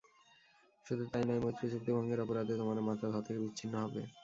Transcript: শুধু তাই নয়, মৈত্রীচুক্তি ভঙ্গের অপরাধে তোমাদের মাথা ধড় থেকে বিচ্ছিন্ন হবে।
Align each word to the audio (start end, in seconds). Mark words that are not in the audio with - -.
শুধু 0.85 1.03
তাই 1.11 1.23
নয়, 1.27 1.41
মৈত্রীচুক্তি 1.43 1.91
ভঙ্গের 1.95 2.23
অপরাধে 2.23 2.53
তোমাদের 2.61 2.87
মাথা 2.87 3.05
ধড় 3.05 3.23
থেকে 3.27 3.39
বিচ্ছিন্ন 3.43 3.73
হবে। 3.83 4.01